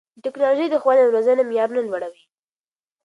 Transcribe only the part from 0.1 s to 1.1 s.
ټیکنالوژي د ښوونې